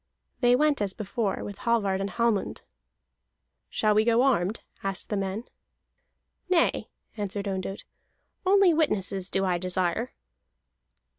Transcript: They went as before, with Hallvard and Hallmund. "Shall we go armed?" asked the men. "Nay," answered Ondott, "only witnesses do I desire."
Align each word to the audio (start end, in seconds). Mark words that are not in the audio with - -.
They 0.39 0.55
went 0.55 0.81
as 0.81 0.95
before, 0.95 1.43
with 1.43 1.59
Hallvard 1.59 2.01
and 2.01 2.09
Hallmund. 2.09 2.63
"Shall 3.69 3.93
we 3.93 4.03
go 4.03 4.23
armed?" 4.23 4.61
asked 4.81 5.09
the 5.09 5.15
men. 5.15 5.43
"Nay," 6.49 6.89
answered 7.17 7.47
Ondott, 7.47 7.83
"only 8.43 8.73
witnesses 8.73 9.29
do 9.29 9.45
I 9.45 9.59
desire." 9.59 10.11